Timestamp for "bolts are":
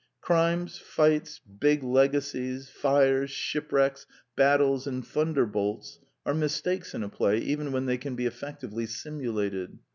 5.45-6.33